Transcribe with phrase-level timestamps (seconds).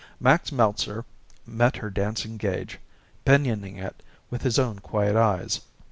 [0.19, 1.05] Max Meltzer
[1.45, 2.77] met her dancing gaze,
[3.23, 5.59] pinioning it with his own quiet eyes.